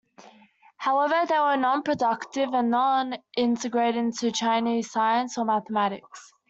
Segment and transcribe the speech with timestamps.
[0.77, 6.33] However, they were nonproductive and not integrated into Chinese science or mathematics.